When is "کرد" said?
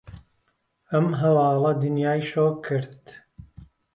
2.65-3.01